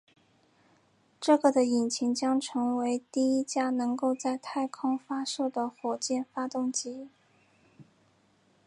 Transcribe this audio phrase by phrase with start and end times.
[1.19, 7.07] 这个的引擎将成为第一架能够在太空发射的火箭发动机。